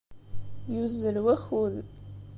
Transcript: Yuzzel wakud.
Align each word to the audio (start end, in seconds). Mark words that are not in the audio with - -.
Yuzzel 0.73 1.17
wakud. 1.25 1.75